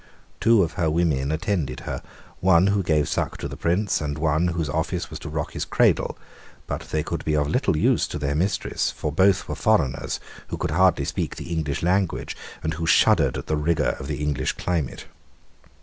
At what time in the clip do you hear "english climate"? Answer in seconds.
14.23-15.05